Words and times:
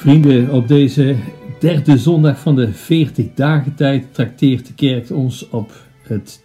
Vrienden, 0.00 0.50
op 0.50 0.68
deze 0.68 1.16
derde 1.58 1.98
zondag 1.98 2.40
van 2.40 2.56
de 2.56 2.72
40 2.72 3.26
dagen 3.34 3.74
tijd 3.74 4.14
trakteert 4.14 4.66
de 4.66 4.74
kerk 4.74 5.10
ons 5.10 5.48
op 5.48 5.72
het, 6.02 6.44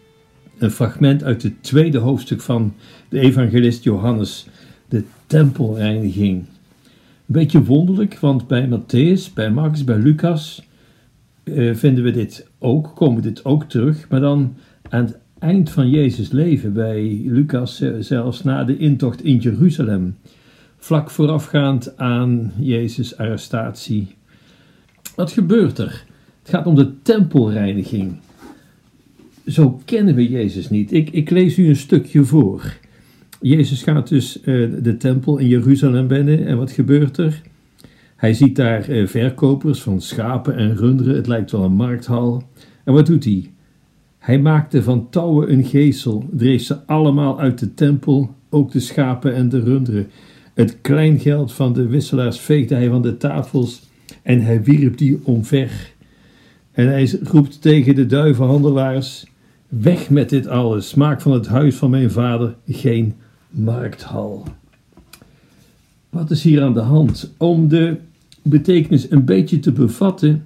een 0.57 0.71
fragment 0.71 1.24
uit 1.24 1.43
het 1.43 1.64
tweede 1.64 1.98
hoofdstuk 1.98 2.42
van 2.42 2.74
de 3.10 3.20
evangelist 3.20 3.84
Johannes, 3.84 4.48
de 4.89 5.04
tempelreiniging. 5.28 6.38
Een 6.38 6.46
beetje 7.26 7.64
wonderlijk, 7.64 8.20
want 8.20 8.48
bij 8.48 8.68
Matthäus, 8.68 9.34
bij 9.34 9.52
Marcus, 9.52 9.84
bij 9.84 9.98
Lucas 9.98 10.68
eh, 11.43 11.76
vinden 11.76 12.04
we 12.04 12.12
dit 12.12 12.48
ook, 12.60 12.92
komen 12.96 13.21
dit 13.21 13.46
ook 13.46 13.64
terug, 13.64 14.10
maar 14.10 14.21
dan 14.21 14.56
aan 14.90 15.06
het 15.06 15.18
eind 15.40 15.70
van 15.70 15.90
Jezus' 15.90 16.32
leven, 16.32 16.74
bij 16.74 17.21
Lucas 17.26 17.84
zelfs 18.00 18.43
na 18.43 18.64
de 18.64 18.78
intocht 18.78 19.24
in 19.24 19.37
Jeruzalem 19.37 20.15
vlak 20.86 21.10
voorafgaand 21.10 21.98
aan 21.98 22.52
Jezus' 22.60 23.18
arrestatie. 23.18 24.16
Wat 25.16 25.32
gebeurt 25.32 25.78
er? 25.78 26.06
Het 26.42 26.50
gaat 26.50 26.66
om 26.66 26.76
de 26.76 27.02
tempelreiniging. 27.02 28.18
Zo 29.48 29.82
kennen 29.86 30.16
we 30.16 30.29
Jezus 30.29 30.70
niet. 30.70 30.92
Ik, 30.92 31.10
ik 31.10 31.29
lees 31.29 31.57
u 31.57 31.68
een 31.68 31.76
stukje 31.76 32.23
voor. 32.23 32.78
Jezus 33.42 33.84
gaat 33.84 34.08
dus 34.08 34.38
uh, 34.44 34.74
de 34.82 34.98
tempel 34.98 35.38
in 35.38 35.48
Jeruzalem 35.48 36.08
binnen 36.08 36.46
en 36.46 36.58
wat 36.58 36.72
gebeurt 36.72 37.18
er? 37.18 37.42
Hij 38.16 38.34
ziet 38.34 38.56
daar 38.56 38.90
uh, 38.90 39.08
verkopers 39.08 39.81
van 39.81 40.02
schapen 40.02 40.56
en 40.56 40.76
runderen, 40.76 41.16
het 41.16 41.28
lijkt 41.28 41.52
wel 41.52 41.64
een 41.64 41.76
markthal. 41.76 42.44
En 42.84 42.94
wat 42.94 43.06
doet 43.06 43.24
hij? 43.24 43.52
Hij 44.18 44.40
maakte 44.40 44.84
van 44.84 45.09
touwen 45.09 45.52
een 45.52 45.64
geesel, 45.64 46.30
dreef 46.31 46.64
ze 46.64 46.86
allemaal 46.86 47.40
uit 47.40 47.59
de 47.59 47.74
tempel, 47.74 48.36
ook 48.50 48.72
de 48.72 48.80
schapen 48.80 49.36
en 49.36 49.50
de 49.50 49.59
runderen. 49.59 50.08
Het 50.56 50.78
kleingeld 50.81 51.53
van 51.53 51.73
de 51.73 51.88
wisselaars 51.88 52.39
veegde 52.39 52.75
hij 52.75 52.89
van 52.89 53.02
de 53.02 53.17
tafels 53.17 53.81
en 54.22 54.42
hij 54.42 54.64
wierp 54.64 54.97
die 54.97 55.20
omver. 55.23 55.94
En 56.72 56.88
hij 56.88 57.20
roept 57.23 57.62
tegen 57.62 57.95
de 57.95 58.06
duivenhandelaars: 58.06 59.25
Weg 59.67 60.09
met 60.09 60.30
dit 60.30 60.47
alles, 60.47 60.94
maak 60.94 61.22
van 61.22 61.31
het 61.31 61.47
huis 61.47 61.75
van 61.75 61.89
mijn 61.89 62.12
vader 62.12 62.56
geen 62.67 63.14
markthal. 63.50 64.44
Wat 66.09 66.31
is 66.31 66.44
hier 66.44 66.64
aan 66.64 66.73
de 66.73 66.80
hand? 66.80 67.34
Om 67.38 67.67
de 67.67 67.97
betekenis 68.42 69.12
een 69.12 69.25
beetje 69.25 69.59
te 69.59 69.72
bevatten, 69.72 70.45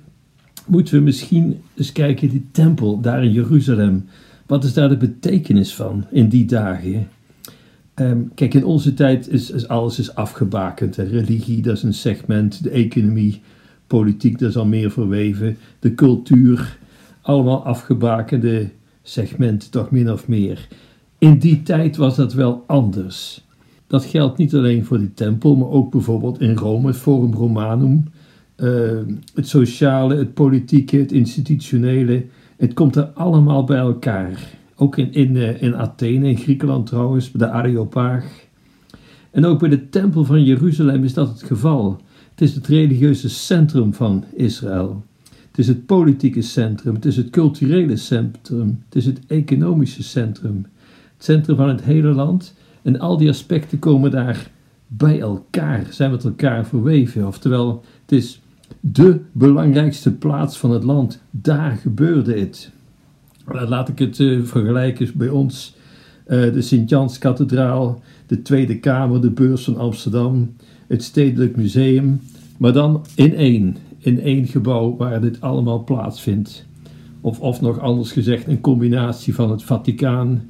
moeten 0.66 0.94
we 0.94 1.03
misschien 1.03 1.61
eens 1.75 1.91
kijken 1.91 2.29
die 2.29 2.45
tempel 2.51 3.01
daar 3.01 3.23
in 3.23 3.31
Jeruzalem. 3.31 4.05
Wat 4.45 4.63
is 4.63 4.73
daar 4.73 4.89
de 4.89 4.97
betekenis 4.97 5.75
van 5.75 6.05
in 6.11 6.29
die 6.29 6.45
dagen? 6.45 7.07
Ehm, 8.00 8.22
kijk, 8.36 8.53
in 8.53 8.66
onze 8.66 8.94
tijd 8.94 9.30
is, 9.30 9.52
is 9.52 9.67
alles 9.67 10.00
is 10.00 10.16
afgebakend. 10.16 10.95
De 10.95 11.03
religie, 11.03 11.61
dat 11.61 11.78
is 11.78 11.83
een 11.83 11.94
segment. 11.94 12.64
De 12.64 12.69
economie, 12.69 13.41
politiek, 13.88 14.39
dat 14.39 14.50
is 14.50 14.58
al 14.58 14.66
meer 14.66 14.91
verweven. 14.91 15.58
De 15.80 15.95
cultuur, 15.95 16.78
allemaal 17.22 17.66
afgebakende 17.66 18.69
segmenten, 19.02 19.72
toch 19.72 19.91
min 19.91 20.11
of 20.11 20.28
meer. 20.28 20.67
In 21.17 21.39
die 21.39 21.64
tijd 21.64 21.97
was 21.97 22.16
dat 22.16 22.33
wel 22.33 22.64
anders. 22.67 23.45
Dat 23.88 24.06
geldt 24.06 24.38
niet 24.38 24.56
alleen 24.56 24.86
voor 24.86 25.00
die 25.00 25.13
tempel, 25.13 25.56
maar 25.56 25.69
ook 25.69 25.91
bijvoorbeeld 25.91 26.41
in 26.41 26.56
Rome, 26.56 26.88
het 26.88 26.97
Forum 26.97 27.34
Romanum. 27.34 28.03
Ehm, 28.56 29.13
het 29.34 29.47
sociale, 29.47 30.16
het 30.16 30.34
politieke, 30.34 30.97
het 30.97 31.12
institutionele. 31.12 32.25
Het 32.57 32.73
komt 32.73 32.96
er 32.96 33.06
allemaal 33.13 33.63
bij 33.63 33.78
elkaar. 33.78 34.59
Ook 34.81 34.97
in, 34.97 35.13
in, 35.13 35.35
eh, 35.35 35.62
in 35.62 35.75
Athene, 35.75 36.28
in 36.28 36.38
Griekenland 36.38 36.85
trouwens, 36.85 37.31
bij 37.31 37.47
de 37.47 37.53
Areopaag. 37.53 38.47
En 39.31 39.45
ook 39.45 39.59
bij 39.59 39.69
de 39.69 39.90
Tempel 39.90 40.25
van 40.25 40.44
Jeruzalem 40.44 41.03
is 41.03 41.13
dat 41.13 41.29
het 41.29 41.44
geval. 41.44 42.01
Het 42.29 42.41
is 42.41 42.56
het 42.56 42.67
religieuze 42.67 43.29
centrum 43.29 43.94
van 43.94 44.23
Israël. 44.34 45.03
Het 45.47 45.57
is 45.57 45.67
het 45.67 45.85
politieke 45.85 46.41
centrum, 46.41 46.95
het 46.95 47.06
is 47.06 47.17
het 47.17 47.29
culturele 47.29 47.95
centrum, 47.95 48.84
het 48.85 48.95
is 48.95 49.06
het 49.06 49.19
economische 49.28 50.03
centrum. 50.03 50.66
Het 51.16 51.23
centrum 51.23 51.56
van 51.56 51.67
het 51.67 51.81
hele 51.81 52.11
land. 52.11 52.53
En 52.81 53.00
al 53.00 53.17
die 53.17 53.29
aspecten 53.29 53.79
komen 53.79 54.11
daar 54.11 54.51
bij 54.88 55.19
elkaar, 55.19 55.85
zijn 55.90 56.11
met 56.11 56.23
elkaar 56.23 56.66
verweven. 56.66 57.28
Oftewel, 57.28 57.84
het 58.01 58.11
is 58.11 58.41
de 58.79 59.19
belangrijkste 59.31 60.11
plaats 60.11 60.57
van 60.57 60.72
het 60.72 60.84
land. 60.84 61.22
Daar 61.31 61.75
gebeurde 61.75 62.40
het. 62.40 62.72
Laat 63.53 63.89
ik 63.89 63.99
het 63.99 64.19
uh, 64.19 64.43
vergelijken 64.43 65.11
bij 65.15 65.29
ons. 65.29 65.75
Uh, 66.27 66.53
de 66.53 66.61
Sint-Jans-kathedraal, 66.61 68.01
de 68.25 68.41
Tweede 68.41 68.79
Kamer, 68.79 69.21
de 69.21 69.31
Beurs 69.31 69.63
van 69.63 69.77
Amsterdam, 69.77 70.53
het 70.87 71.03
Stedelijk 71.03 71.55
Museum. 71.55 72.21
Maar 72.57 72.73
dan 72.73 73.05
in 73.15 73.35
één, 73.35 73.75
in 73.97 74.19
één 74.19 74.47
gebouw 74.47 74.95
waar 74.97 75.21
dit 75.21 75.41
allemaal 75.41 75.83
plaatsvindt. 75.83 76.65
Of, 77.21 77.39
of 77.39 77.61
nog 77.61 77.79
anders 77.79 78.11
gezegd, 78.11 78.47
een 78.47 78.61
combinatie 78.61 79.35
van 79.35 79.51
het 79.51 79.63
Vaticaan, 79.63 80.41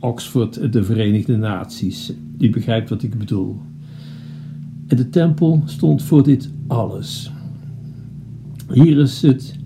Oxford, 0.00 0.72
de 0.72 0.84
Verenigde 0.84 1.36
Naties. 1.36 2.12
U 2.38 2.50
begrijpt 2.50 2.88
wat 2.88 3.02
ik 3.02 3.18
bedoel. 3.18 3.60
En 4.86 4.96
de 4.96 5.08
tempel 5.08 5.62
stond 5.64 6.02
voor 6.02 6.22
dit 6.22 6.50
alles. 6.66 7.30
Hier 8.72 8.98
is 8.98 9.22
het 9.22 9.58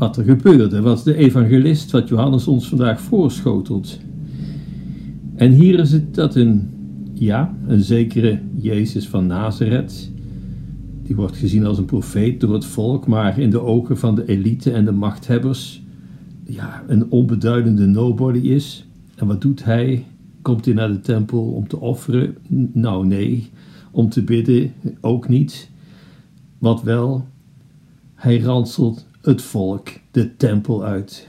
wat 0.00 0.16
er 0.16 0.24
gebeurde, 0.24 0.80
wat 0.80 1.04
de 1.04 1.14
evangelist, 1.14 1.90
wat 1.90 2.08
Johannes 2.08 2.46
ons 2.46 2.68
vandaag 2.68 3.00
voorschotelt. 3.00 3.98
En 5.34 5.52
hier 5.52 5.78
is 5.78 5.92
het 5.92 6.14
dat 6.14 6.34
een, 6.34 6.68
ja, 7.14 7.54
een 7.66 7.82
zekere 7.82 8.40
Jezus 8.54 9.08
van 9.08 9.26
Nazareth, 9.26 10.10
die 11.02 11.16
wordt 11.16 11.36
gezien 11.36 11.66
als 11.66 11.78
een 11.78 11.84
profeet 11.84 12.40
door 12.40 12.54
het 12.54 12.64
volk, 12.64 13.06
maar 13.06 13.38
in 13.38 13.50
de 13.50 13.60
ogen 13.60 13.98
van 13.98 14.14
de 14.14 14.24
elite 14.26 14.72
en 14.72 14.84
de 14.84 14.92
machthebbers, 14.92 15.82
ja, 16.44 16.82
een 16.86 17.10
onbeduidende 17.10 17.86
nobody 17.86 18.38
is. 18.38 18.86
En 19.16 19.26
wat 19.26 19.40
doet 19.40 19.64
hij? 19.64 20.04
Komt 20.42 20.64
hij 20.64 20.74
naar 20.74 20.92
de 20.92 21.00
tempel 21.00 21.52
om 21.52 21.68
te 21.68 21.80
offeren? 21.80 22.36
Nou, 22.72 23.06
nee. 23.06 23.50
Om 23.90 24.08
te 24.08 24.22
bidden? 24.22 24.72
Ook 25.00 25.28
niet. 25.28 25.70
Wat 26.58 26.82
wel? 26.82 27.26
Hij 28.14 28.40
ranselt 28.40 29.08
het 29.22 29.42
volk 29.42 29.88
de 30.10 30.36
tempel 30.36 30.84
uit. 30.84 31.28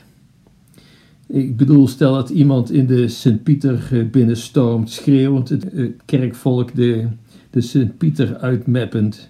Ik 1.27 1.57
bedoel, 1.57 1.87
stel 1.87 2.13
dat 2.13 2.29
iemand 2.29 2.71
in 2.71 2.85
de 2.85 3.07
Sint-Pieter 3.07 4.07
binnenstormt, 4.11 4.89
schreeuwend 4.89 5.49
het 5.49 5.69
eh, 5.69 5.89
kerkvolk 6.05 6.75
de, 6.75 7.07
de 7.49 7.61
Sint-Pieter 7.61 8.37
uitmeppend 8.37 9.29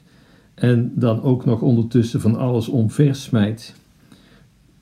en 0.54 0.92
dan 0.96 1.22
ook 1.22 1.46
nog 1.46 1.62
ondertussen 1.62 2.22
van 2.22 2.38
alles 2.38 2.68
omversmijt. 2.68 3.76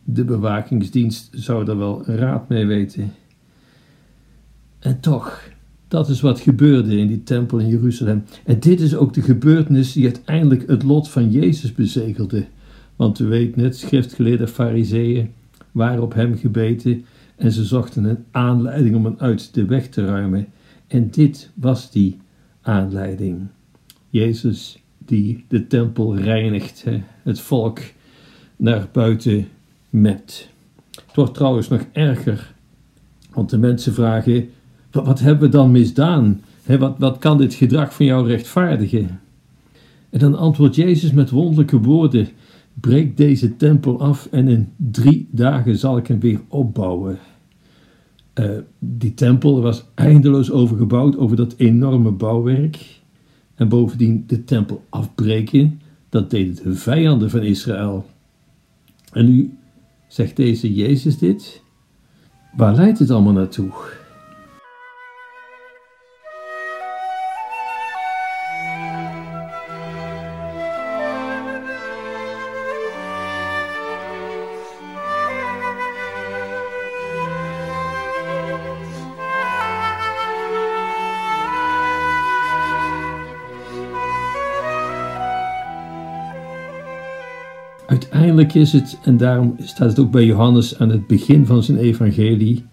De 0.03 0.23
bewakingsdienst 0.23 1.29
zou 1.31 1.65
daar 1.65 1.77
wel 1.77 2.05
raad 2.05 2.49
mee 2.49 2.65
weten. 2.65 3.13
En 4.79 4.99
toch, 4.99 5.49
dat 5.87 6.09
is 6.09 6.21
wat 6.21 6.39
gebeurde 6.39 6.97
in 6.97 7.07
die 7.07 7.23
tempel 7.23 7.59
in 7.59 7.67
Jeruzalem. 7.67 8.23
En 8.45 8.59
dit 8.59 8.81
is 8.81 8.95
ook 8.95 9.13
de 9.13 9.21
gebeurtenis 9.21 9.91
die 9.91 10.05
uiteindelijk 10.05 10.67
het 10.67 10.83
lot 10.83 11.09
van 11.09 11.31
Jezus 11.31 11.73
bezegelde. 11.73 12.45
Want 12.99 13.19
u 13.19 13.25
weet 13.25 13.55
net, 13.55 13.77
schriftgeleerde 13.77 14.47
fariseeën 14.47 15.31
waren 15.71 16.03
op 16.03 16.13
hem 16.13 16.37
gebeten 16.37 17.05
en 17.35 17.51
ze 17.51 17.63
zochten 17.63 18.03
een 18.03 18.25
aanleiding 18.31 18.95
om 18.95 19.05
hem 19.05 19.15
uit 19.17 19.53
de 19.53 19.65
weg 19.65 19.89
te 19.89 20.05
ruimen. 20.05 20.47
En 20.87 21.09
dit 21.09 21.49
was 21.53 21.91
die 21.91 22.17
aanleiding. 22.61 23.47
Jezus 24.09 24.79
die 24.97 25.45
de 25.47 25.67
tempel 25.67 26.17
reinigt, 26.17 26.85
het 27.23 27.39
volk 27.39 27.79
naar 28.55 28.87
buiten 28.91 29.47
met. 29.89 30.49
Het 30.91 31.15
wordt 31.15 31.33
trouwens 31.33 31.67
nog 31.67 31.81
erger, 31.91 32.53
want 33.33 33.49
de 33.49 33.57
mensen 33.57 33.93
vragen, 33.93 34.49
wat, 34.91 35.19
hebben 35.19 35.49
we 35.49 35.55
dan 35.55 35.71
misdaan? 35.71 36.41
wat, 36.65 36.95
wat 36.97 37.17
kan 37.17 37.37
dit 37.37 37.53
gedrag 37.53 37.93
van 37.93 38.05
jou 38.05 38.27
rechtvaardigen? 38.27 39.19
En 40.09 40.19
dan 40.19 40.37
antwoordt 40.37 40.75
Jezus 40.75 41.11
met 41.11 41.29
wonderlijke 41.29 41.79
woorden 41.79 42.27
breek 42.81 43.17
deze 43.17 43.55
tempel 43.55 44.01
af 44.01 44.27
en 44.31 44.47
in 44.47 44.73
drie 44.75 45.27
dagen 45.31 45.77
zal 45.77 45.97
ik 45.97 46.07
hem 46.07 46.19
weer 46.19 46.41
opbouwen. 46.47 47.17
Uh, 48.39 48.49
die 48.79 49.13
tempel 49.13 49.61
was 49.61 49.85
eindeloos 49.93 50.51
overgebouwd 50.51 51.17
over 51.17 51.35
dat 51.35 51.53
enorme 51.57 52.11
bouwwerk. 52.11 53.01
En 53.55 53.69
bovendien 53.69 54.23
de 54.27 54.43
tempel 54.43 54.83
afbreken, 54.89 55.81
dat 56.09 56.29
deden 56.29 56.55
de 56.63 56.75
vijanden 56.75 57.29
van 57.29 57.41
Israël. 57.41 58.05
En 59.11 59.25
nu 59.25 59.57
zegt 60.07 60.35
deze 60.35 60.73
Jezus 60.73 61.17
dit. 61.17 61.61
Waar 62.55 62.75
leidt 62.75 62.99
het 62.99 63.09
allemaal 63.09 63.33
naartoe? 63.33 63.71
Uiteindelijk 87.89 88.53
is 88.53 88.71
het, 88.71 88.97
en 89.03 89.17
daarom 89.17 89.55
staat 89.63 89.89
het 89.89 89.99
ook 89.99 90.11
bij 90.11 90.25
Johannes 90.25 90.79
aan 90.79 90.89
het 90.89 91.07
begin 91.07 91.45
van 91.45 91.63
zijn 91.63 91.77
evangelie, 91.77 92.65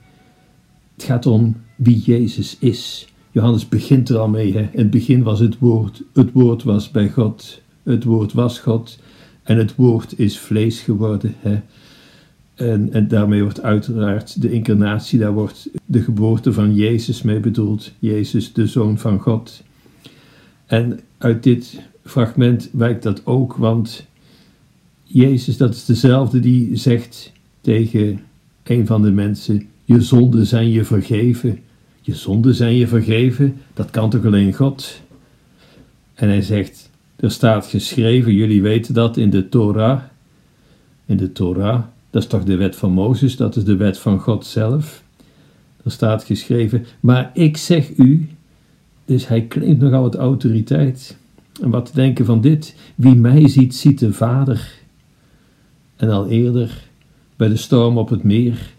het 0.94 1.04
gaat 1.04 1.26
om 1.26 1.56
wie 1.76 1.98
Jezus 1.98 2.56
is. 2.58 3.08
Johannes 3.30 3.68
begint 3.68 4.08
er 4.08 4.18
al 4.18 4.28
mee. 4.28 4.52
In 4.52 4.68
het 4.72 4.90
begin 4.90 5.22
was 5.22 5.40
het 5.40 5.58
woord, 5.58 6.02
het 6.12 6.32
woord 6.32 6.62
was 6.62 6.90
bij 6.90 7.08
God, 7.08 7.60
het 7.82 8.04
woord 8.04 8.32
was 8.32 8.58
God 8.58 8.98
en 9.42 9.58
het 9.58 9.74
woord 9.74 10.18
is 10.18 10.38
vlees 10.38 10.80
geworden. 10.80 11.34
Hè? 11.38 11.60
En, 12.54 12.92
en 12.92 13.08
daarmee 13.08 13.42
wordt 13.42 13.62
uiteraard 13.62 14.42
de 14.42 14.52
incarnatie, 14.52 15.18
daar 15.18 15.32
wordt 15.32 15.68
de 15.84 16.02
geboorte 16.02 16.52
van 16.52 16.74
Jezus 16.74 17.22
mee 17.22 17.40
bedoeld. 17.40 17.92
Jezus, 17.98 18.52
de 18.52 18.66
Zoon 18.66 18.98
van 18.98 19.20
God. 19.20 19.62
En 20.66 21.00
uit 21.18 21.42
dit 21.42 21.80
fragment 22.04 22.70
wijkt 22.72 23.02
dat 23.02 23.26
ook, 23.26 23.54
want 23.54 24.06
Jezus, 25.06 25.56
dat 25.56 25.74
is 25.74 25.84
dezelfde 25.84 26.40
die 26.40 26.76
zegt 26.76 27.32
tegen 27.60 28.20
een 28.62 28.86
van 28.86 29.02
de 29.02 29.10
mensen: 29.10 29.66
Je 29.84 30.00
zonden 30.00 30.46
zijn 30.46 30.70
je 30.70 30.84
vergeven. 30.84 31.58
Je 32.00 32.14
zonden 32.14 32.54
zijn 32.54 32.74
je 32.74 32.86
vergeven, 32.86 33.56
dat 33.74 33.90
kan 33.90 34.10
toch 34.10 34.24
alleen 34.24 34.52
God? 34.52 35.00
En 36.14 36.28
hij 36.28 36.42
zegt: 36.42 36.90
Er 37.16 37.30
staat 37.30 37.66
geschreven, 37.66 38.34
jullie 38.34 38.62
weten 38.62 38.94
dat 38.94 39.16
in 39.16 39.30
de 39.30 39.48
Torah. 39.48 40.00
In 41.06 41.16
de 41.16 41.32
Torah, 41.32 41.82
dat 42.10 42.22
is 42.22 42.28
toch 42.28 42.44
de 42.44 42.56
wet 42.56 42.76
van 42.76 42.92
Mozes, 42.92 43.36
dat 43.36 43.56
is 43.56 43.64
de 43.64 43.76
wet 43.76 43.98
van 43.98 44.20
God 44.20 44.46
zelf. 44.46 45.02
Er 45.84 45.90
staat 45.90 46.24
geschreven, 46.24 46.86
maar 47.00 47.30
ik 47.34 47.56
zeg 47.56 47.96
u, 47.96 48.28
dus 49.04 49.28
hij 49.28 49.46
claimt 49.46 49.78
nogal 49.78 50.02
wat 50.02 50.14
autoriteit. 50.14 51.16
En 51.62 51.70
wat 51.70 51.86
te 51.86 51.92
denken 51.94 52.24
van 52.24 52.40
dit? 52.40 52.76
Wie 52.94 53.14
mij 53.14 53.48
ziet, 53.48 53.74
ziet 53.74 53.98
de 53.98 54.12
Vader. 54.12 54.72
En 55.96 56.10
al 56.10 56.28
eerder, 56.28 56.84
bij 57.36 57.48
de 57.48 57.56
storm 57.56 57.98
op 57.98 58.08
het 58.08 58.22
meer, 58.22 58.74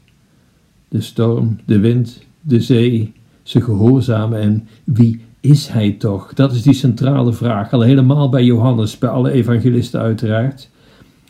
de 0.88 1.02
storm, 1.02 1.60
de 1.66 1.80
wind, 1.80 2.24
de 2.42 2.62
zee, 2.62 3.14
ze 3.44 3.62
gehoorzamen. 3.62 4.40
En 4.40 4.68
wie 4.84 5.22
is 5.40 5.68
hij 5.68 5.92
toch? 5.92 6.34
Dat 6.34 6.54
is 6.54 6.62
die 6.62 6.74
centrale 6.74 7.34
vraag. 7.34 7.74
Al 7.74 7.82
helemaal 7.82 8.30
bij 8.30 8.44
Johannes, 8.44 8.98
bij 8.98 9.10
alle 9.10 9.32
evangelisten 9.32 10.00
uiteraard. 10.00 10.70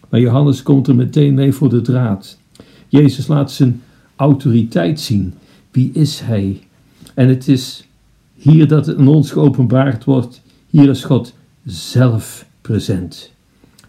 Maar 0.10 0.20
Johannes 0.20 0.64
komt 0.64 0.88
er 0.88 0.96
meteen 0.96 1.34
mee 1.34 1.52
voor 1.52 1.70
de 1.70 1.82
draad. 1.82 2.38
Jezus 2.88 3.28
laat 3.28 3.52
zijn 3.52 3.82
autoriteit 4.16 5.00
zien. 5.00 5.34
Wie 5.72 5.92
is 5.94 6.20
hij? 6.20 6.60
En 7.14 7.30
het 7.30 7.48
is 7.48 7.88
hier 8.34 8.68
dat 8.68 8.86
het 8.86 8.98
aan 8.98 9.08
ons 9.08 9.32
geopenbaard 9.32 10.04
wordt. 10.04 10.42
Hier 10.70 10.90
is 10.90 11.04
God 11.04 11.34
zelf 11.64 12.46
present. 12.62 13.32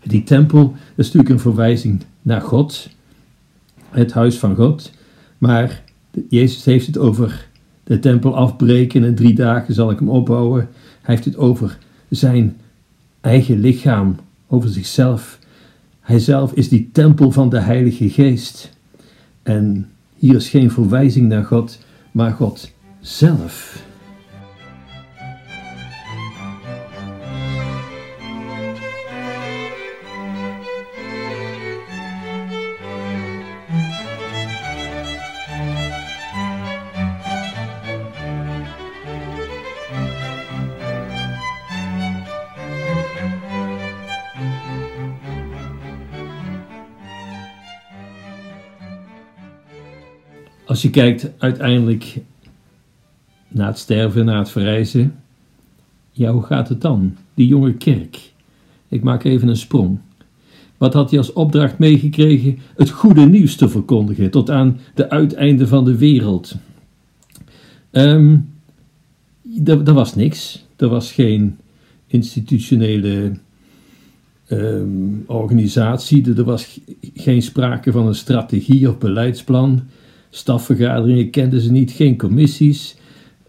Die 0.09 0.25
tempel 0.25 0.75
is 0.95 1.05
natuurlijk 1.05 1.29
een 1.29 1.41
verwijzing 1.41 2.03
naar 2.23 2.41
God, 2.41 2.89
het 3.91 4.13
huis 4.13 4.39
van 4.39 4.55
God. 4.55 4.93
Maar 5.39 5.83
Jezus 6.29 6.65
heeft 6.65 6.87
het 6.87 6.99
over 6.99 7.49
de 7.85 7.99
tempel 7.99 8.37
afbreken 8.37 9.05
en 9.05 9.15
drie 9.15 9.35
dagen 9.35 9.75
zal 9.75 9.91
ik 9.91 9.99
hem 9.99 10.09
opbouwen. 10.09 10.69
Hij 11.03 11.15
heeft 11.15 11.25
het 11.25 11.37
over 11.37 11.79
zijn 12.09 12.57
eigen 13.21 13.61
lichaam, 13.61 14.17
over 14.47 14.69
zichzelf. 14.69 15.39
Hij 16.01 16.19
zelf 16.19 16.53
is 16.53 16.69
die 16.69 16.89
tempel 16.93 17.31
van 17.31 17.49
de 17.49 17.61
Heilige 17.61 18.11
Geest. 18.11 18.71
En 19.43 19.91
hier 20.15 20.35
is 20.35 20.49
geen 20.49 20.71
verwijzing 20.71 21.29
naar 21.29 21.45
God, 21.45 21.79
maar 22.13 22.33
God 22.33 22.71
zelf. 23.01 23.87
Als 50.69 50.83
je 50.83 50.91
kijkt 50.91 51.31
uiteindelijk 51.39 52.21
naar 53.49 53.67
het 53.67 53.79
sterven, 53.79 54.25
naar 54.25 54.39
het 54.39 54.51
verrijzen, 54.51 55.15
ja, 56.11 56.33
hoe 56.33 56.43
gaat 56.43 56.69
het 56.69 56.81
dan? 56.81 57.17
Die 57.35 57.47
jonge 57.47 57.75
kerk. 57.75 58.33
Ik 58.89 59.03
maak 59.03 59.25
even 59.25 59.49
een 59.49 59.57
sprong. 59.57 59.99
Wat 60.77 60.93
had 60.93 61.11
hij 61.11 61.19
als 61.19 61.33
opdracht 61.33 61.79
meegekregen? 61.79 62.59
Het 62.77 62.91
goede 62.91 63.21
nieuws 63.21 63.57
te 63.57 63.69
verkondigen 63.69 64.31
tot 64.31 64.51
aan 64.51 64.81
de 64.95 65.11
uiteinden 65.11 65.69
van 65.69 65.85
de 65.85 65.97
wereld. 65.97 66.57
Um, 67.91 68.51
er, 69.65 69.93
was 69.93 70.15
niks. 70.15 70.67
Er 70.77 70.89
was 70.89 71.13
geen 71.13 71.57
institutionele 72.07 73.33
ehm, 74.47 75.21
organisatie. 75.27 76.35
Er 76.35 76.45
was 76.45 76.81
geen 77.15 77.43
sprake 77.43 77.93
van 77.93 78.07
een 78.07 78.15
strategie 78.15 78.89
of 78.89 78.99
beleidsplan. 78.99 79.83
Stafvergaderingen 80.31 81.31
kenden 81.31 81.61
ze 81.61 81.73
niet, 81.73 81.91
geen 81.91 82.19
commissies, 82.19 82.97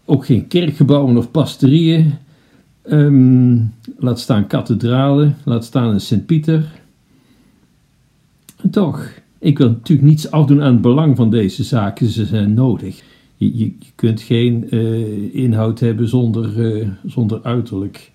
ook 0.04 0.26
geen 0.26 0.46
kerkgebouwen 0.46 1.16
of 1.16 1.30
pastorieën. 1.30 2.12
Ehm, 2.82 3.58
laat 3.98 4.20
staan 4.20 4.46
kathedralen, 4.46 5.36
laat 5.44 5.64
staan 5.64 5.88
een 5.88 6.00
Sint-Pieter. 6.00 6.64
Toch, 8.70 9.08
ik 9.38 9.58
wil 9.58 9.68
natuurlijk 9.68 10.08
niets 10.08 10.30
afdoen 10.30 10.62
aan 10.62 10.72
het 10.72 10.82
belang 10.82 11.16
van 11.16 11.30
deze 11.30 11.64
zaken, 11.64 12.06
ze 12.06 12.24
zijn 12.24 12.54
nodig. 12.54 13.02
Je, 13.36 13.58
je, 13.58 13.72
kunt 13.94 14.20
geen 14.20 14.66
uh, 14.70 15.34
inhoud 15.34 15.80
hebben 15.80 16.08
zonder, 16.08 16.76
uh, 16.76 16.88
zonder 17.06 17.42
uiterlijk. 17.42 18.12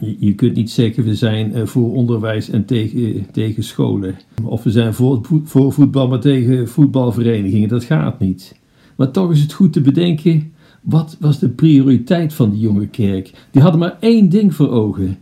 Je, 0.00 0.34
kunt 0.34 0.54
niet 0.54 0.70
zeggen 0.70 1.04
we 1.04 1.14
zijn 1.14 1.52
eh, 1.52 1.66
voor 1.66 1.92
onderwijs 1.92 2.50
en 2.50 2.64
tegen, 2.64 3.26
tegen 3.32 3.62
scholen. 3.62 4.14
Of 4.42 4.62
we 4.62 4.70
zijn 4.70 4.94
voor, 4.94 5.20
voor 5.44 5.72
voetbal, 5.72 6.08
maar 6.08 6.20
tegen 6.20 6.68
voetbalverenigingen. 6.68 7.68
Dat 7.68 7.84
gaat 7.84 8.20
niet. 8.20 8.58
Maar 8.96 9.10
toch 9.10 9.32
is 9.32 9.40
het 9.40 9.52
goed 9.52 9.72
te 9.72 9.80
bedenken, 9.80 10.52
wat 10.82 11.16
was 11.20 11.38
de 11.38 11.48
prioriteit 11.48 12.34
van 12.34 12.50
die 12.50 12.60
jonge 12.60 12.86
kerk? 12.86 13.32
Die 13.50 13.62
hadden 13.62 13.80
maar 13.80 13.96
één 14.00 14.28
ding 14.28 14.54
voor 14.54 14.70
ogen. 14.70 15.18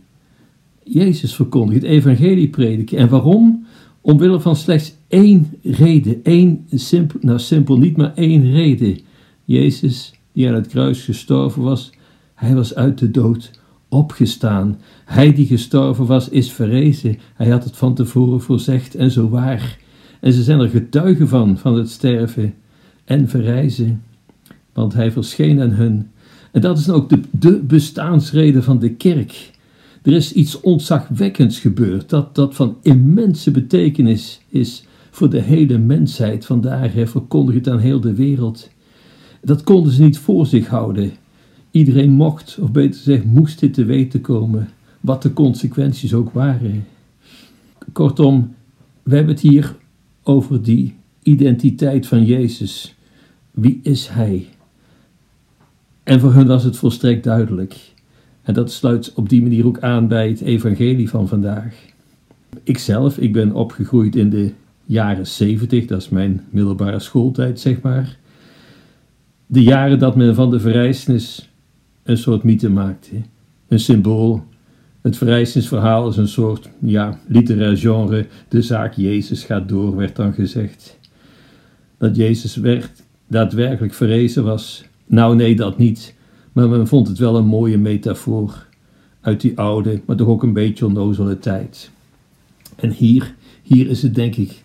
Jezus 0.83 1.35
verkondigt, 1.35 1.81
het 1.81 1.91
evangelie 1.91 2.49
prediken. 2.49 2.97
En 2.97 3.09
waarom? 3.09 3.65
Omwille 4.01 4.39
van 4.39 4.55
slechts 4.55 4.95
één 5.07 5.51
reden. 5.61 6.19
Eén 6.23 6.65
simpel, 6.71 7.19
nou 7.21 7.39
simpel 7.39 7.77
niet, 7.77 7.97
maar 7.97 8.13
één 8.15 8.51
reden. 8.51 8.99
Jezus, 9.45 10.13
die 10.31 10.47
aan 10.47 10.53
het 10.53 10.67
kruis 10.67 11.03
gestorven 11.03 11.61
was, 11.61 11.91
hij 12.33 12.55
was 12.55 12.75
uit 12.75 12.97
de 12.97 13.11
dood 13.11 13.51
opgestaan. 13.93 14.79
Hij 15.05 15.33
die 15.33 15.45
gestorven 15.45 16.05
was, 16.05 16.29
is 16.29 16.51
verrezen. 16.51 17.19
Hij 17.33 17.49
had 17.49 17.63
het 17.63 17.77
van 17.77 17.95
tevoren 17.95 18.41
voorzegd 18.41 18.95
en 18.95 19.11
zo 19.11 19.29
waar. 19.29 19.77
En 20.19 20.33
ze 20.33 20.43
zijn 20.43 20.59
er 20.59 20.69
getuigen 20.69 21.27
van, 21.27 21.57
van 21.57 21.75
het 21.75 21.89
sterven 21.89 22.53
en 23.05 23.29
verrijzen. 23.29 24.03
Want 24.73 24.93
hij 24.93 25.11
verscheen 25.11 25.61
aan 25.61 25.71
hun. 25.71 26.09
En 26.51 26.61
dat 26.61 26.77
is 26.77 26.89
ook 26.89 27.09
de, 27.09 27.19
de 27.31 27.59
bestaansreden 27.59 28.63
van 28.63 28.79
de 28.79 28.89
kerk. 28.89 29.51
Er 30.03 30.13
is 30.13 30.33
iets 30.33 30.59
ontzagwekkends 30.59 31.59
gebeurd, 31.59 32.09
dat, 32.09 32.35
dat 32.35 32.55
van 32.55 32.77
immense 32.81 33.51
betekenis 33.51 34.41
is 34.47 34.85
voor 35.11 35.29
de 35.29 35.41
hele 35.41 35.77
mensheid. 35.77 36.47
Hij 36.61 37.07
verkondigt 37.07 37.65
het 37.65 37.73
aan 37.73 37.79
heel 37.79 37.99
de 37.99 38.13
wereld. 38.13 38.69
Dat 39.41 39.63
konden 39.63 39.93
ze 39.93 40.01
niet 40.01 40.17
voor 40.17 40.45
zich 40.45 40.67
houden. 40.67 41.11
Iedereen 41.73 42.11
mocht, 42.11 42.57
of 42.61 42.71
beter 42.71 42.95
gezegd, 42.95 43.25
moest 43.25 43.59
dit 43.59 43.73
te 43.73 43.85
weten 43.85 44.21
komen, 44.21 44.69
wat 44.99 45.21
de 45.21 45.33
consequenties 45.33 46.13
ook 46.13 46.31
waren. 46.31 46.85
Kortom, 47.91 48.55
we 49.03 49.15
hebben 49.15 49.33
het 49.33 49.43
hier 49.43 49.75
over 50.23 50.63
die 50.63 50.95
identiteit 51.23 52.07
van 52.07 52.25
Jezus. 52.25 52.95
Wie 53.51 53.79
is 53.83 54.07
Hij? 54.07 54.47
En 56.03 56.19
voor 56.19 56.33
hun 56.33 56.47
was 56.47 56.63
het 56.63 56.77
volstrekt 56.77 57.23
duidelijk. 57.23 57.75
En 58.41 58.53
dat 58.53 58.71
sluit 58.71 59.13
op 59.13 59.29
die 59.29 59.41
manier 59.41 59.65
ook 59.65 59.79
aan 59.79 60.07
bij 60.07 60.29
het 60.29 60.41
evangelie 60.41 61.09
van 61.09 61.27
vandaag. 61.27 61.75
Ikzelf, 62.63 63.17
ik 63.17 63.33
ben 63.33 63.53
opgegroeid 63.53 64.15
in 64.15 64.29
de 64.29 64.51
jaren 64.85 65.27
70, 65.27 65.85
dat 65.85 66.01
is 66.01 66.09
mijn 66.09 66.41
middelbare 66.49 66.99
schooltijd, 66.99 67.59
zeg 67.59 67.81
maar. 67.81 68.17
De 69.45 69.63
jaren 69.63 69.99
dat 69.99 70.15
men 70.15 70.35
van 70.35 70.49
de 70.49 70.59
verrijzenis 70.59 71.51
een 72.03 72.17
soort 72.17 72.43
mythe 72.43 72.69
maakte. 72.69 73.15
Een 73.67 73.79
symbool. 73.79 74.43
Het 75.01 75.17
verrijzenisverhaal 75.17 76.09
is 76.09 76.17
een 76.17 76.27
soort, 76.27 76.69
ja, 76.79 77.19
literair 77.27 77.77
genre. 77.77 78.27
De 78.47 78.61
zaak 78.61 78.93
Jezus 78.93 79.43
gaat 79.43 79.69
door, 79.69 79.95
werd 79.95 80.15
dan 80.15 80.33
gezegd. 80.33 80.99
Dat 81.97 82.15
Jezus 82.15 82.55
werd, 82.55 83.03
daadwerkelijk 83.27 83.93
verrezen 83.93 84.43
was. 84.43 84.83
Nou, 85.05 85.35
nee, 85.35 85.55
dat 85.55 85.77
niet. 85.77 86.15
Maar 86.51 86.69
men 86.69 86.87
vond 86.87 87.07
het 87.07 87.17
wel 87.17 87.35
een 87.37 87.45
mooie 87.45 87.77
metafoor 87.77 88.67
uit 89.21 89.41
die 89.41 89.57
oude, 89.57 90.01
maar 90.05 90.15
toch 90.15 90.27
ook 90.27 90.43
een 90.43 90.53
beetje 90.53 90.85
onnozele 90.85 91.39
tijd. 91.39 91.91
En 92.75 92.91
hier, 92.91 93.35
Hier 93.63 93.89
is 93.89 94.01
het 94.01 94.15
denk 94.15 94.35
ik 94.35 94.63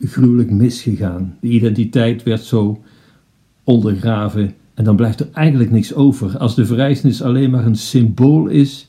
gruwelijk 0.00 0.50
misgegaan. 0.50 1.36
De 1.40 1.48
identiteit 1.48 2.22
werd 2.22 2.42
zo 2.42 2.82
ondergraven 3.64 4.54
en 4.74 4.84
dan 4.84 4.96
blijft 4.96 5.20
er 5.20 5.28
eigenlijk 5.32 5.70
niks 5.70 5.94
over. 5.94 6.38
Als 6.38 6.54
de 6.54 6.66
verrijzenis 6.66 7.22
alleen 7.22 7.50
maar 7.50 7.66
een 7.66 7.76
symbool 7.76 8.46
is 8.46 8.86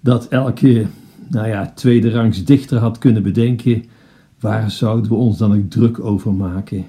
dat 0.00 0.28
elke 0.28 0.86
nou 1.28 1.48
ja, 1.48 1.72
tweede 1.74 2.10
rangs 2.10 2.44
dichter 2.44 2.78
had 2.78 2.98
kunnen 2.98 3.22
bedenken, 3.22 3.84
waar 4.40 4.70
zouden 4.70 5.10
we 5.10 5.16
ons 5.16 5.38
dan 5.38 5.52
ook 5.54 5.70
druk 5.70 6.04
over 6.04 6.32
maken? 6.32 6.86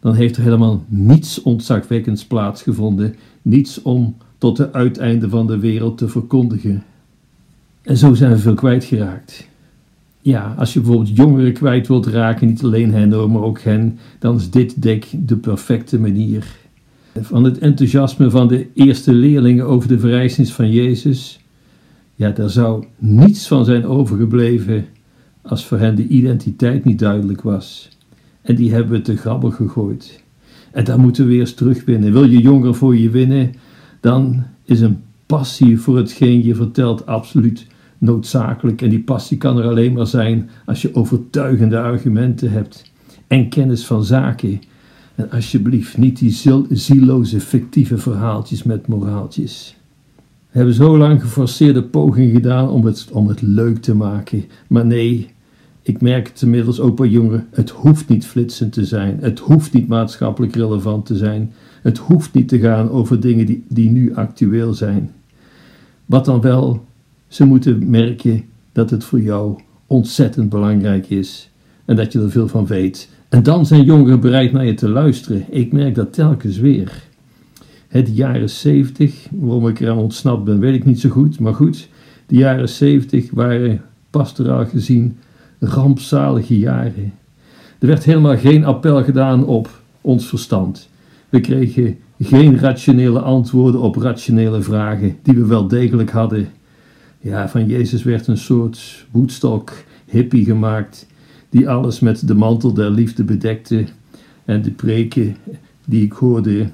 Dan 0.00 0.14
heeft 0.14 0.36
er 0.36 0.42
helemaal 0.42 0.84
niets 0.86 1.42
ontzagwekkends 1.42 2.24
plaatsgevonden, 2.24 3.14
niets 3.42 3.82
om 3.82 4.16
tot 4.38 4.56
de 4.56 4.72
uiteinde 4.72 5.28
van 5.28 5.46
de 5.46 5.58
wereld 5.58 5.98
te 5.98 6.08
verkondigen. 6.08 6.82
En 7.82 7.96
zo 7.96 8.14
zijn 8.14 8.30
we 8.30 8.38
veel 8.38 8.54
kwijtgeraakt. 8.54 9.48
Ja, 10.20 10.54
als 10.58 10.72
je 10.72 10.80
bijvoorbeeld 10.80 11.16
jongeren 11.16 11.52
kwijt 11.52 11.88
wilt 11.88 12.06
raken, 12.06 12.46
niet 12.46 12.62
alleen 12.62 12.94
hen 12.94 13.32
maar 13.32 13.42
ook 13.42 13.60
hen, 13.60 13.98
dan 14.18 14.36
is 14.36 14.50
dit 14.50 14.82
dek 14.82 15.06
de 15.16 15.36
perfecte 15.36 15.98
manier. 15.98 16.46
Van 17.20 17.44
het 17.44 17.58
enthousiasme 17.58 18.30
van 18.30 18.48
de 18.48 18.66
eerste 18.74 19.12
leerlingen 19.12 19.66
over 19.66 19.88
de 19.88 19.98
verrijzenis 19.98 20.52
van 20.52 20.70
Jezus, 20.70 21.40
ja, 22.14 22.30
daar 22.30 22.50
zou 22.50 22.84
niets 22.98 23.48
van 23.48 23.64
zijn 23.64 23.86
overgebleven 23.86 24.86
als 25.42 25.66
voor 25.66 25.78
hen 25.78 25.94
de 25.94 26.06
identiteit 26.06 26.84
niet 26.84 26.98
duidelijk 26.98 27.42
was. 27.42 27.88
En 28.42 28.54
die 28.54 28.72
hebben 28.72 28.92
we 28.92 29.00
te 29.00 29.16
grabbig 29.16 29.56
gegooid. 29.56 30.22
En 30.72 30.84
daar 30.84 31.00
moeten 31.00 31.26
we 31.26 31.38
eens 31.38 31.54
terugwinnen. 31.54 32.12
Wil 32.12 32.24
je 32.24 32.40
jongeren 32.40 32.74
voor 32.74 32.96
je 32.96 33.10
winnen, 33.10 33.54
dan 34.00 34.42
is 34.64 34.80
een 34.80 35.02
passie 35.26 35.78
voor 35.78 35.96
hetgeen 35.96 36.44
je 36.44 36.54
vertelt 36.54 37.06
absoluut 37.06 37.66
noodzakelijk. 37.98 38.82
En 38.82 38.88
die 38.88 39.02
passie 39.02 39.36
kan 39.36 39.58
er 39.58 39.68
alleen 39.68 39.92
maar 39.92 40.06
zijn 40.06 40.50
als 40.64 40.82
je 40.82 40.94
overtuigende 40.94 41.80
argumenten 41.80 42.50
hebt 42.50 42.92
en 43.26 43.48
kennis 43.48 43.86
van 43.86 44.04
zaken. 44.04 44.60
En 45.14 45.30
alsjeblieft 45.30 45.96
niet 45.96 46.18
die 46.18 46.66
zieloze 46.70 47.40
fictieve 47.40 47.98
verhaaltjes 47.98 48.62
met 48.62 48.86
moraaltjes. 48.86 49.76
We 50.50 50.60
hebben 50.60 50.74
zo 50.74 50.98
lang 50.98 51.20
geforceerde 51.20 51.82
pogingen 51.82 52.34
gedaan 52.34 52.68
om 52.68 52.84
het, 52.84 53.08
om 53.12 53.28
het 53.28 53.42
leuk 53.42 53.78
te 53.78 53.94
maken. 53.94 54.44
Maar 54.68 54.86
nee, 54.86 55.28
ik 55.82 56.00
merk 56.00 56.28
het 56.28 56.42
inmiddels 56.42 56.80
ook 56.80 56.96
bij 56.96 57.08
jongeren. 57.08 57.46
Het 57.50 57.70
hoeft 57.70 58.08
niet 58.08 58.26
flitsend 58.26 58.72
te 58.72 58.84
zijn. 58.84 59.18
Het 59.20 59.38
hoeft 59.38 59.72
niet 59.72 59.88
maatschappelijk 59.88 60.54
relevant 60.54 61.06
te 61.06 61.16
zijn. 61.16 61.52
Het 61.82 61.98
hoeft 61.98 62.34
niet 62.34 62.48
te 62.48 62.58
gaan 62.58 62.90
over 62.90 63.20
dingen 63.20 63.46
die, 63.46 63.64
die 63.68 63.90
nu 63.90 64.14
actueel 64.14 64.74
zijn. 64.74 65.10
Wat 66.06 66.24
dan 66.24 66.40
wel, 66.40 66.84
ze 67.28 67.44
moeten 67.44 67.90
merken 67.90 68.44
dat 68.72 68.90
het 68.90 69.04
voor 69.04 69.20
jou 69.20 69.58
ontzettend 69.86 70.48
belangrijk 70.48 71.10
is 71.10 71.50
en 71.84 71.96
dat 71.96 72.12
je 72.12 72.20
er 72.20 72.30
veel 72.30 72.48
van 72.48 72.66
weet. 72.66 73.08
En 73.34 73.42
dan 73.42 73.66
zijn 73.66 73.84
jongeren 73.84 74.20
bereid 74.20 74.52
naar 74.52 74.64
je 74.64 74.74
te 74.74 74.88
luisteren. 74.88 75.44
Ik 75.50 75.72
merk 75.72 75.94
dat 75.94 76.12
telkens 76.12 76.58
weer. 76.58 77.02
Het 77.88 78.16
jaren 78.16 78.50
70, 78.50 79.26
waarom 79.30 79.68
ik 79.68 79.80
eraan 79.80 79.98
ontsnapt 79.98 80.44
ben, 80.44 80.58
weet 80.58 80.74
ik 80.74 80.84
niet 80.84 81.00
zo 81.00 81.08
goed. 81.08 81.40
Maar 81.40 81.54
goed, 81.54 81.88
de 82.26 82.36
jaren 82.36 82.68
70 82.68 83.30
waren 83.30 83.82
pastoraal 84.10 84.66
gezien 84.66 85.16
rampzalige 85.58 86.58
jaren. 86.58 87.12
Er 87.78 87.86
werd 87.86 88.04
helemaal 88.04 88.36
geen 88.36 88.64
appel 88.64 89.04
gedaan 89.04 89.46
op 89.46 89.80
ons 90.00 90.26
verstand. 90.26 90.88
We 91.28 91.40
kregen 91.40 91.98
geen 92.20 92.58
rationele 92.58 93.20
antwoorden 93.20 93.80
op 93.80 93.96
rationele 93.96 94.62
vragen 94.62 95.16
die 95.22 95.34
we 95.34 95.46
wel 95.46 95.68
degelijk 95.68 96.10
hadden. 96.10 96.48
Ja, 97.20 97.48
van 97.48 97.66
Jezus 97.66 98.02
werd 98.02 98.26
een 98.26 98.38
soort 98.38 99.06
woedstok 99.10 99.72
hippie 100.06 100.44
gemaakt 100.44 101.06
die 101.54 101.68
alles 101.68 102.00
met 102.00 102.28
de 102.28 102.34
mantel 102.34 102.72
der 102.72 102.90
liefde 102.90 103.24
bedekte. 103.24 103.84
En 104.44 104.62
de 104.62 104.70
preken 104.70 105.36
die 105.84 106.04
ik 106.04 106.12
hoorde, 106.12 106.66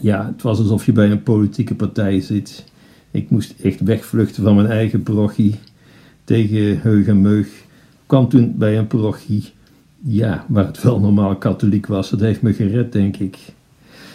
ja, 0.00 0.26
het 0.26 0.42
was 0.42 0.58
alsof 0.58 0.86
je 0.86 0.92
bij 0.92 1.10
een 1.10 1.22
politieke 1.22 1.74
partij 1.74 2.20
zit. 2.20 2.64
Ik 3.10 3.30
moest 3.30 3.54
echt 3.62 3.80
wegvluchten 3.80 4.42
van 4.42 4.54
mijn 4.54 4.66
eigen 4.66 5.02
parochie 5.02 5.54
tegen 6.24 6.80
heug 6.80 7.06
en 7.06 7.20
meug. 7.20 7.48
Kwam 8.06 8.28
toen 8.28 8.54
bij 8.58 8.78
een 8.78 8.86
parochie, 8.86 9.44
ja, 10.02 10.44
waar 10.48 10.66
het 10.66 10.82
wel 10.82 11.00
normaal 11.00 11.36
katholiek 11.36 11.86
was. 11.86 12.10
Dat 12.10 12.20
heeft 12.20 12.42
me 12.42 12.52
gered, 12.52 12.92
denk 12.92 13.16
ik. 13.16 13.38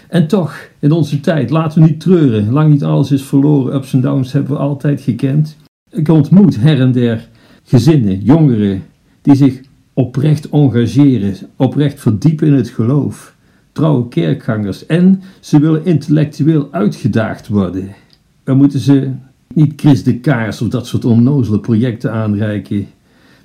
En 0.10 0.28
toch, 0.28 0.70
in 0.80 0.92
onze 0.92 1.20
tijd, 1.20 1.50
laten 1.50 1.82
we 1.82 1.88
niet 1.88 2.00
treuren. 2.00 2.52
Lang 2.52 2.72
niet 2.72 2.84
alles 2.84 3.12
is 3.12 3.24
verloren. 3.24 3.76
Ups 3.76 3.94
en 3.94 4.02
downs 4.02 4.32
hebben 4.32 4.52
we 4.52 4.58
altijd 4.58 5.02
gekend. 5.02 5.58
Ik 5.92 6.10
ontmoet 6.10 6.60
her 6.60 6.80
en 6.80 6.92
der 6.92 7.28
gezinnen, 7.64 8.20
jongeren, 8.20 8.84
die 9.22 9.36
zich 9.36 9.68
oprecht 10.00 10.50
engageren, 10.50 11.36
oprecht 11.56 12.00
verdiepen 12.00 12.48
in 12.48 12.54
het 12.54 12.70
geloof. 12.70 13.36
Trouwe 13.72 14.08
kerkgangers 14.08 14.86
en 14.86 15.22
ze 15.40 15.60
willen 15.60 15.86
intellectueel 15.86 16.68
uitgedaagd 16.72 17.48
worden. 17.48 17.96
We 18.44 18.54
moeten 18.54 18.80
ze 18.80 19.12
niet 19.54 19.74
Chris 19.76 20.04
de 20.04 20.20
Kaars 20.20 20.62
of 20.62 20.68
dat 20.68 20.88
soort 20.88 21.06
onnozele 21.06 21.60
projecten 21.60 22.12
aanreiken. 22.12 22.88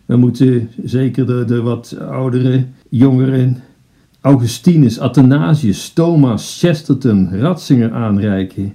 We 0.04 0.16
moeten 0.16 0.70
zeker 0.84 1.46
de, 1.46 1.60
wat 1.60 1.96
oudere 1.98 2.64
jongeren 2.88 3.62
Augustinus, 4.20 4.98
Athanasius, 4.98 5.88
Thomas, 5.88 6.58
Chesterton, 6.60 7.38
Ratzinger 7.38 7.92
aanreiken. 7.92 8.74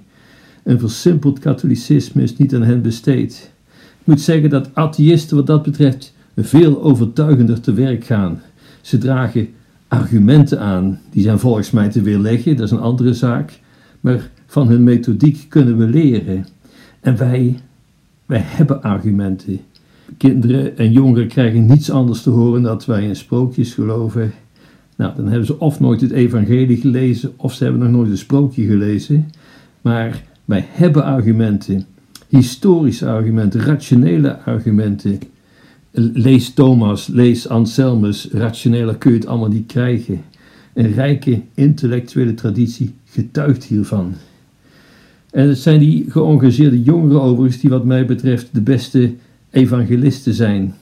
Een 0.64 0.78
versimpeld 0.78 1.38
katholicisme 1.38 2.22
is 2.22 2.36
niet 2.36 2.54
aan 2.54 2.62
hen 2.62 2.82
besteed. 2.82 3.50
Ik 4.00 4.06
moet 4.06 4.20
zeggen 4.20 4.50
dat 4.50 4.70
atheïsten 4.74 5.36
wat 5.36 5.46
dat 5.46 5.62
betreft 5.62 6.18
veel 6.44 6.82
overtuigender 6.82 7.60
te 7.60 7.72
werk 7.72 8.04
gaan. 8.04 8.40
Ze 8.80 8.98
dragen 8.98 9.48
argumenten 9.88 10.60
aan, 10.60 11.00
die 11.10 11.22
zijn 11.22 11.38
volgens 11.38 11.70
mij 11.70 11.88
te 11.88 12.02
weerleggen, 12.02 12.56
dat 12.56 12.66
is 12.66 12.70
een 12.70 12.80
andere 12.80 13.14
zaak. 13.14 13.60
Maar 14.00 14.30
van 14.46 14.68
hun 14.68 14.84
methodiek 14.84 15.46
kunnen 15.48 15.76
we 15.76 15.86
leren. 15.86 16.46
En 17.00 17.16
wij, 17.16 17.58
wij 18.26 18.42
hebben 18.44 18.82
argumenten. 18.82 19.60
Kinderen 20.16 20.76
en 20.78 20.92
jongeren 20.92 21.28
krijgen 21.28 21.66
niets 21.66 21.90
anders 21.90 22.22
te 22.22 22.30
horen 22.30 22.62
dat 22.62 22.86
wij 22.86 23.04
in 23.06 23.16
sprookjes 23.16 23.74
geloven 23.74 24.32
nou, 25.00 25.14
dan 25.16 25.28
hebben 25.28 25.46
ze 25.46 25.58
of 25.58 25.80
nooit 25.80 26.00
het 26.00 26.10
evangelie 26.10 26.76
gelezen, 26.76 27.32
of 27.36 27.54
ze 27.54 27.64
hebben 27.64 27.82
nog 27.82 27.90
nooit 27.90 28.10
een 28.10 28.18
sprookje 28.18 28.66
gelezen. 28.66 29.30
Maar 29.80 30.22
wij 30.44 30.64
hebben 30.68 31.04
argumenten, 31.04 31.86
historische 32.28 33.06
argumenten, 33.06 33.60
rationele 33.60 34.38
argumenten. 34.38 35.18
Lees 35.92 36.54
Thomas, 36.54 37.06
lees 37.06 37.48
Anselmus, 37.48 38.28
rationeler 38.32 38.96
kun 38.96 39.12
je 39.12 39.18
het 39.18 39.26
allemaal 39.26 39.48
niet 39.48 39.66
krijgen. 39.66 40.22
Een 40.74 40.92
rijke 40.92 41.42
intellectuele 41.54 42.34
traditie 42.34 42.94
getuigt 43.04 43.64
hiervan. 43.64 44.14
En 45.30 45.48
het 45.48 45.58
zijn 45.58 45.78
die 45.78 46.10
geëngageerde 46.10 46.82
jongeren 46.82 47.22
overigens 47.22 47.60
die 47.60 47.70
wat 47.70 47.84
mij 47.84 48.06
betreft 48.06 48.48
de 48.52 48.60
beste 48.60 49.14
evangelisten 49.50 50.34
zijn. 50.34 50.74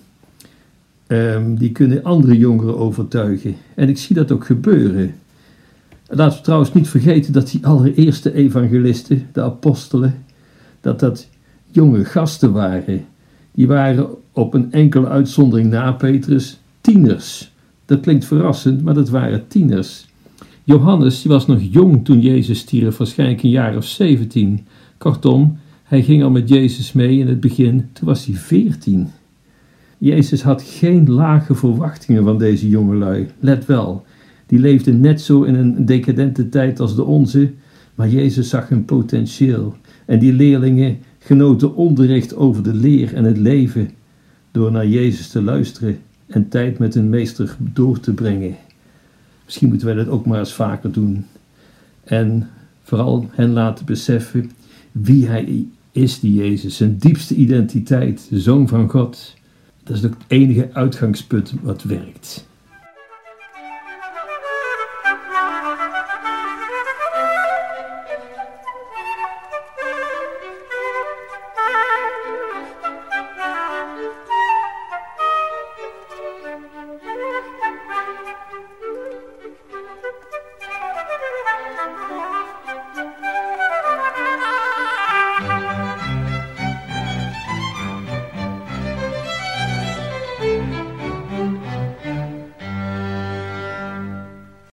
Um, 1.06 1.58
die 1.58 1.72
kunnen 1.72 2.02
andere 2.02 2.38
jongeren 2.38 2.78
overtuigen. 2.78 3.56
En 3.74 3.88
ik 3.88 3.98
zie 3.98 4.16
dat 4.16 4.32
ook 4.32 4.46
gebeuren. 4.46 5.14
Laten 6.06 6.38
we 6.38 6.44
trouwens 6.44 6.72
niet 6.72 6.88
vergeten 6.88 7.32
dat 7.32 7.50
die 7.50 7.66
allereerste 7.66 8.34
evangelisten, 8.34 9.26
de 9.32 9.42
apostelen, 9.42 10.24
dat 10.80 11.00
dat 11.00 11.28
jonge 11.70 12.04
gasten 12.04 12.52
waren. 12.52 13.04
Die 13.52 13.66
waren 13.66 14.08
op 14.38 14.54
een 14.54 14.72
enkele 14.72 15.08
uitzondering 15.08 15.70
na 15.70 15.92
Petrus 15.92 16.60
tieners. 16.80 17.52
Dat 17.84 18.00
klinkt 18.00 18.24
verrassend, 18.24 18.82
maar 18.82 18.94
dat 18.94 19.08
waren 19.08 19.48
tieners. 19.48 20.06
Johannes 20.64 21.22
die 21.22 21.30
was 21.30 21.46
nog 21.46 21.58
jong 21.70 22.04
toen 22.04 22.20
Jezus 22.20 22.58
stierf, 22.58 22.96
waarschijnlijk 22.96 23.42
een 23.42 23.50
jaar 23.50 23.76
of 23.76 23.84
zeventien. 23.84 24.66
Kortom, 24.98 25.58
hij 25.84 26.02
ging 26.02 26.22
al 26.22 26.30
met 26.30 26.48
Jezus 26.48 26.92
mee 26.92 27.18
in 27.18 27.28
het 27.28 27.40
begin, 27.40 27.88
toen 27.92 28.08
was 28.08 28.26
hij 28.26 28.34
veertien. 28.34 29.08
Jezus 29.98 30.42
had 30.42 30.62
geen 30.62 31.10
lage 31.10 31.54
verwachtingen 31.54 32.24
van 32.24 32.38
deze 32.38 32.68
jongelui. 32.68 33.28
Let 33.40 33.66
wel, 33.66 34.04
die 34.46 34.58
leefden 34.58 35.00
net 35.00 35.20
zo 35.20 35.42
in 35.42 35.54
een 35.54 35.86
decadente 35.86 36.48
tijd 36.48 36.80
als 36.80 36.94
de 36.96 37.04
onze, 37.04 37.50
maar 37.94 38.08
Jezus 38.08 38.48
zag 38.48 38.68
hun 38.68 38.84
potentieel. 38.84 39.76
En 40.06 40.18
die 40.18 40.32
leerlingen 40.32 40.98
genoten 41.18 41.74
onderricht 41.74 42.36
over 42.36 42.62
de 42.62 42.74
leer 42.74 43.14
en 43.14 43.24
het 43.24 43.36
leven 43.36 43.90
door 44.50 44.72
naar 44.72 44.86
Jezus 44.86 45.28
te 45.28 45.42
luisteren 45.42 46.00
en 46.26 46.48
tijd 46.48 46.78
met 46.78 46.94
hun 46.94 47.08
meester 47.08 47.56
door 47.58 48.00
te 48.00 48.12
brengen. 48.12 48.56
Misschien 49.44 49.68
moeten 49.68 49.86
wij 49.86 49.96
dat 49.96 50.08
ook 50.08 50.26
maar 50.26 50.38
eens 50.38 50.54
vaker 50.54 50.92
doen. 50.92 51.26
En 52.04 52.50
vooral 52.82 53.28
hen 53.30 53.52
laten 53.52 53.84
beseffen 53.84 54.50
wie 54.92 55.26
hij 55.26 55.66
is, 55.92 56.20
die 56.20 56.34
Jezus, 56.34 56.76
zijn 56.76 56.98
diepste 56.98 57.34
identiteit, 57.34 58.26
de 58.30 58.40
Zoon 58.40 58.68
van 58.68 58.90
God. 58.90 59.34
Dat 59.84 59.96
is 59.96 60.02
het 60.02 60.14
enige 60.26 60.68
uitgangspunt 60.72 61.54
wat 61.62 61.82
werkt. 61.82 62.47